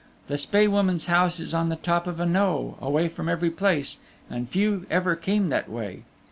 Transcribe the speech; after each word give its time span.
The 0.29 0.37
Spae 0.39 0.65
Woman's 0.67 1.05
house 1.05 1.39
is 1.39 1.53
on 1.53 1.69
the 1.69 1.75
top 1.75 2.07
of 2.07 2.19
a 2.19 2.25
knowe, 2.25 2.75
away 2.81 3.07
from 3.07 3.29
every 3.29 3.51
place, 3.51 3.99
and 4.31 4.49
few 4.49 4.87
ever 4.89 5.15
came 5.15 5.49
that 5.49 5.69
way. 5.69 6.05